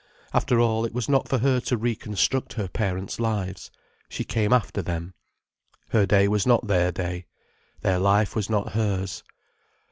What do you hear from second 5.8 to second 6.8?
Her day was not